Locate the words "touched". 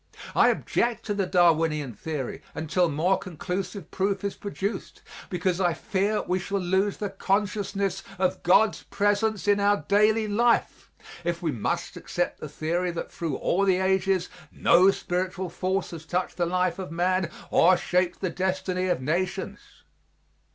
16.07-16.37